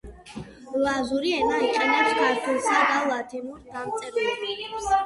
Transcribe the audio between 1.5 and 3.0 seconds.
იყენებს ქართულსა და